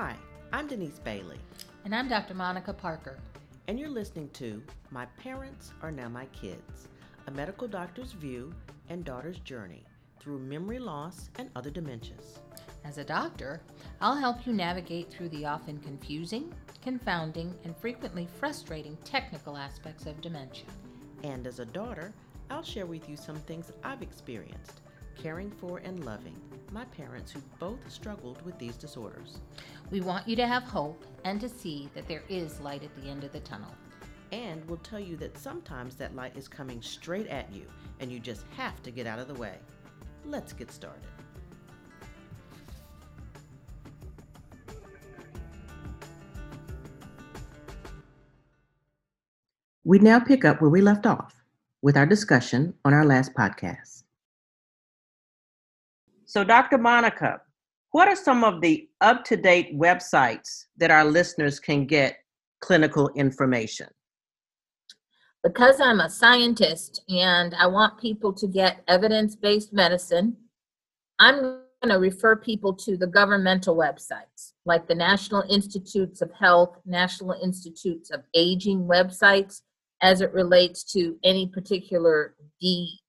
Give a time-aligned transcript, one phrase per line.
[0.00, 0.14] Hi,
[0.52, 1.40] I'm Denise Bailey.
[1.84, 2.32] And I'm Dr.
[2.32, 3.18] Monica Parker.
[3.66, 6.86] And you're listening to My Parents Are Now My Kids,
[7.26, 8.54] a medical doctor's view
[8.88, 9.82] and daughter's journey
[10.20, 12.38] through memory loss and other dementias.
[12.84, 13.60] As a doctor,
[14.00, 20.20] I'll help you navigate through the often confusing, confounding, and frequently frustrating technical aspects of
[20.20, 20.68] dementia.
[21.24, 22.14] And as a daughter,
[22.50, 24.80] I'll share with you some things I've experienced
[25.20, 26.36] caring for and loving
[26.72, 29.40] my parents who both struggled with these disorders.
[29.90, 33.08] We want you to have hope and to see that there is light at the
[33.08, 33.74] end of the tunnel.
[34.32, 37.64] And we'll tell you that sometimes that light is coming straight at you
[38.00, 39.54] and you just have to get out of the way.
[40.24, 41.02] Let's get started.
[49.84, 51.34] We now pick up where we left off
[51.80, 54.02] with our discussion on our last podcast.
[56.28, 56.76] So, Dr.
[56.76, 57.40] Monica,
[57.92, 62.18] what are some of the up to date websites that our listeners can get
[62.60, 63.88] clinical information?
[65.42, 70.36] Because I'm a scientist and I want people to get evidence based medicine,
[71.18, 76.76] I'm going to refer people to the governmental websites like the National Institutes of Health,
[76.84, 79.62] National Institutes of Aging websites
[80.02, 82.34] as it relates to any particular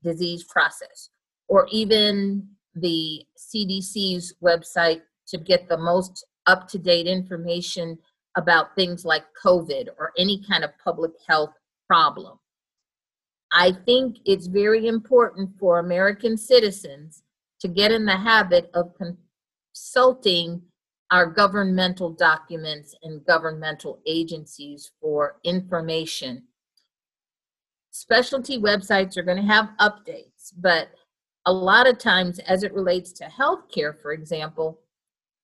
[0.01, 1.09] disease process,
[1.49, 7.97] or even the CDC's website to get the most up to date information
[8.37, 11.53] about things like COVID or any kind of public health
[11.87, 12.39] problem.
[13.51, 17.23] I think it's very important for American citizens
[17.61, 18.93] to get in the habit of
[19.73, 20.61] consulting
[21.11, 26.43] our governmental documents and governmental agencies for information.
[27.89, 30.89] Specialty websites are going to have updates, but
[31.45, 34.79] a lot of times, as it relates to healthcare, for example,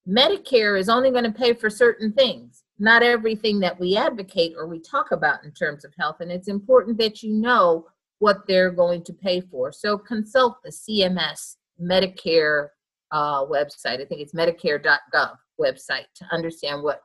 [0.07, 4.67] Medicare is only going to pay for certain things, not everything that we advocate or
[4.67, 6.17] we talk about in terms of health.
[6.19, 7.87] And it's important that you know
[8.19, 9.71] what they're going to pay for.
[9.71, 12.69] So consult the CMS Medicare
[13.11, 14.01] uh, website.
[14.01, 17.01] I think it's medicare.gov website to understand what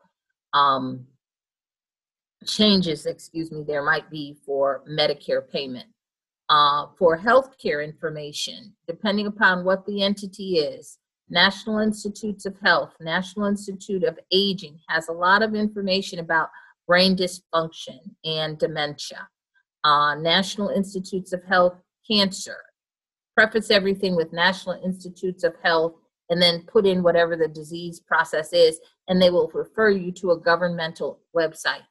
[0.52, 1.06] um,
[2.46, 5.86] changes, excuse me, there might be for Medicare payment
[6.50, 10.98] uh, for healthcare information, depending upon what the entity is.
[11.30, 16.48] National Institutes of Health, National Institute of Aging has a lot of information about
[16.88, 19.28] brain dysfunction and dementia.
[19.84, 21.76] Uh, National Institutes of Health,
[22.10, 22.56] cancer.
[23.36, 25.94] Preface everything with National Institutes of Health
[26.30, 30.32] and then put in whatever the disease process is, and they will refer you to
[30.32, 31.86] a governmental website.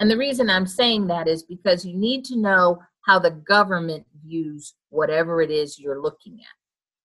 [0.00, 4.04] And the reason I'm saying that is because you need to know how the government
[4.24, 6.56] views whatever it is you're looking at.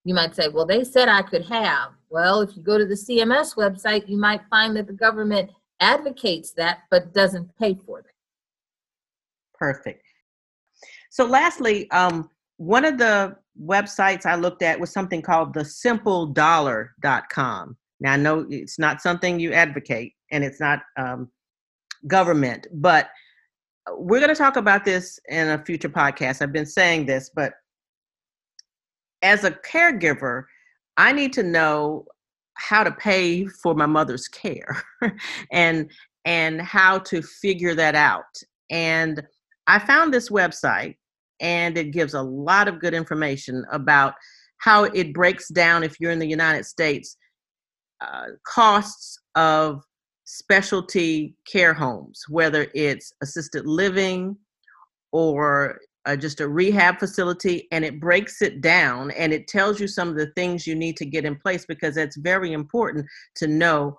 [0.03, 1.91] You might say, well, they said I could have.
[2.09, 6.51] Well, if you go to the CMS website, you might find that the government advocates
[6.53, 8.05] that but doesn't pay for it.
[9.57, 10.03] Perfect.
[11.09, 17.77] So, lastly, um, one of the websites I looked at was something called the simpledollar.com.
[18.01, 21.31] Now, I know it's not something you advocate and it's not um,
[22.07, 23.09] government, but
[23.91, 26.41] we're going to talk about this in a future podcast.
[26.41, 27.53] I've been saying this, but
[29.21, 30.43] as a caregiver,
[30.97, 32.05] I need to know
[32.55, 34.81] how to pay for my mother's care
[35.51, 35.91] and
[36.23, 38.23] and how to figure that out.
[38.71, 39.21] And
[39.67, 40.95] I found this website
[41.39, 44.15] and it gives a lot of good information about
[44.57, 47.17] how it breaks down if you're in the United States
[48.01, 49.83] uh, costs of
[50.25, 54.35] specialty care homes, whether it's assisted living
[55.11, 59.87] or uh, just a rehab facility, and it breaks it down and it tells you
[59.87, 63.05] some of the things you need to get in place because it's very important
[63.35, 63.97] to know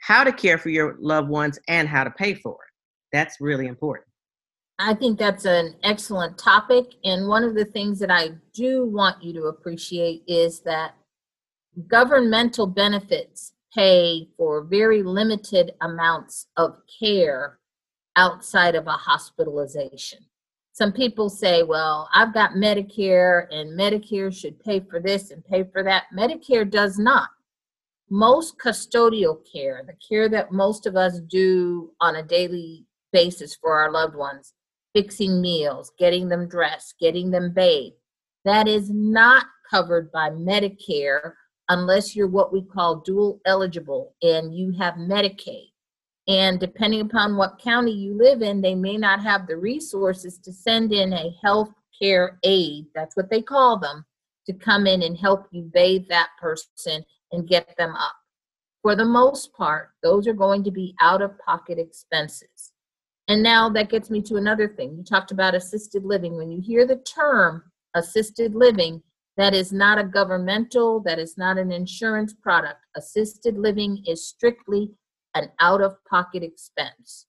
[0.00, 2.72] how to care for your loved ones and how to pay for it.
[3.12, 4.08] That's really important.
[4.78, 6.94] I think that's an excellent topic.
[7.04, 10.94] And one of the things that I do want you to appreciate is that
[11.88, 17.58] governmental benefits pay for very limited amounts of care
[18.16, 20.20] outside of a hospitalization.
[20.72, 25.64] Some people say, well, I've got Medicare and Medicare should pay for this and pay
[25.64, 26.04] for that.
[26.16, 27.28] Medicare does not.
[28.10, 33.78] Most custodial care, the care that most of us do on a daily basis for
[33.78, 34.52] our loved ones,
[34.94, 37.96] fixing meals, getting them dressed, getting them bathed,
[38.44, 41.32] that is not covered by Medicare
[41.68, 45.70] unless you're what we call dual eligible and you have Medicaid.
[46.26, 50.52] And depending upon what county you live in, they may not have the resources to
[50.52, 51.70] send in a health
[52.00, 54.04] care aide, that's what they call them,
[54.46, 58.14] to come in and help you bathe that person and get them up.
[58.84, 62.72] for the most part, those are going to be out of pocket expenses.
[63.28, 64.94] And now that gets me to another thing.
[64.94, 66.36] You talked about assisted living.
[66.36, 67.62] When you hear the term
[67.94, 69.02] assisted living,
[69.36, 72.80] that is not a governmental, that is not an insurance product.
[72.96, 74.92] Assisted living is strictly
[75.34, 77.26] an out of pocket expense.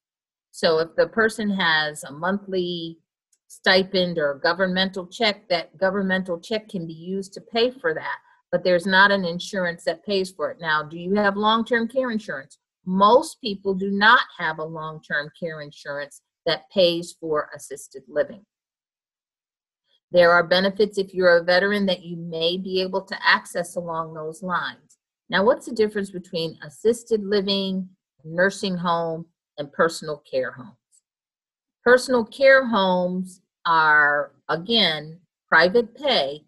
[0.51, 2.99] So if the person has a monthly
[3.47, 8.17] stipend or governmental check, that governmental check can be used to pay for that.
[8.51, 10.57] But there's not an insurance that pays for it.
[10.61, 12.59] Now, do you have long term care insurance?
[12.85, 18.45] Most people do not have a long term care insurance that pays for assisted living.
[20.11, 24.13] There are benefits if you're a veteran that you may be able to access along
[24.13, 24.97] those lines.
[25.29, 27.89] Now, what's the difference between assisted living,
[28.23, 29.25] nursing home,
[29.57, 30.77] and personal care homes?
[31.83, 36.41] Personal care homes are, again, private pay,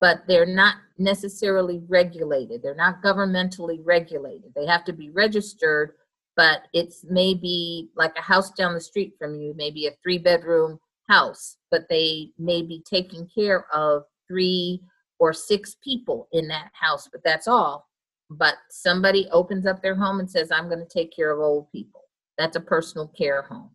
[0.00, 2.62] but they're not necessarily regulated.
[2.62, 4.52] They're not governmentally regulated.
[4.54, 5.92] They have to be registered,
[6.36, 10.78] but it's maybe like a house down the street from you, maybe a three bedroom
[11.08, 14.80] house, but they may be taking care of three
[15.18, 17.88] or six people in that house, but that's all.
[18.30, 21.70] But somebody opens up their home and says, I'm going to take care of old
[21.70, 22.02] people.
[22.38, 23.70] That's a personal care home.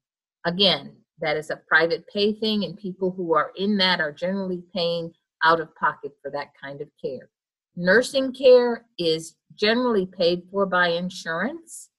[0.45, 4.63] Again, that is a private pay thing, and people who are in that are generally
[4.73, 5.11] paying
[5.43, 7.29] out of pocket for that kind of care.
[7.75, 11.89] Nursing care is generally paid for by insurance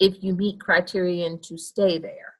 [0.00, 2.34] if you meet criterion to stay there.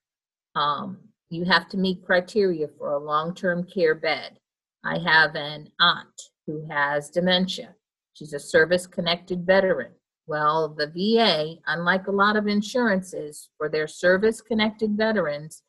[0.55, 0.99] Um,
[1.31, 4.39] you have to meet criteria for a long term care bed.
[4.85, 7.75] I have an aunt who has dementia.
[8.15, 9.93] She's a service connected veteran.
[10.27, 15.63] Well, the VA, unlike a lot of insurances for their service connected veterans,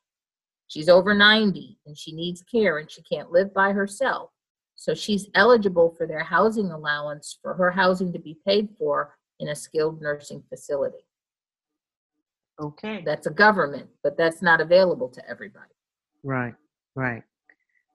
[0.68, 4.30] she's over 90 and she needs care and she can't live by herself.
[4.76, 9.50] So she's eligible for their housing allowance for her housing to be paid for in
[9.50, 11.07] a skilled nursing facility.
[12.60, 13.04] Okay.
[13.06, 15.72] That's a government, but that's not available to everybody.
[16.24, 16.56] Right,
[16.96, 17.24] right.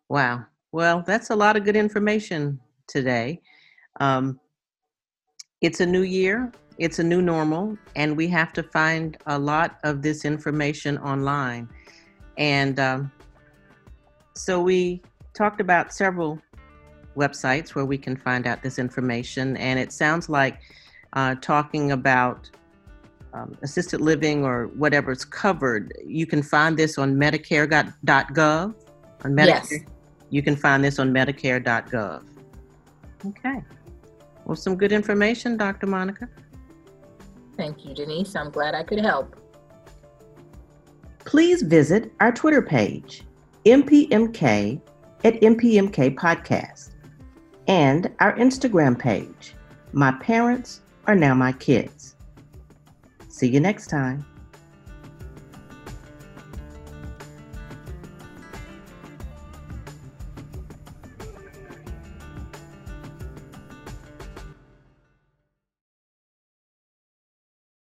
[0.09, 0.47] Wow.
[0.70, 3.41] Well, that's a lot of good information today.
[4.00, 4.38] Um,
[5.61, 9.79] it's a new year, it's a new normal, and we have to find a lot
[9.85, 11.69] of this information online.
[12.38, 13.12] And um,
[14.35, 15.03] so we
[15.35, 16.41] talked about several
[17.17, 20.61] websites where we can find out this information, and it sounds like
[21.12, 22.50] uh, talking about
[23.34, 28.75] um, assisted living or whatever's covered, you can find this on Medicare.gov.
[29.25, 29.73] On Medicare, Yes.
[30.31, 32.25] you can find this on Medicare.gov.
[33.26, 33.62] Okay.
[34.44, 35.87] Well, some good information, Dr.
[35.87, 36.29] Monica.
[37.56, 38.34] Thank you, Denise.
[38.34, 39.37] I'm glad I could help.
[41.25, 43.23] Please visit our Twitter page,
[43.64, 44.81] MPMK
[45.25, 46.90] at MPMK Podcast,
[47.69, 49.55] and our Instagram page,
[49.93, 52.12] My Parents Are Now My Kids.
[53.32, 54.26] See you next time.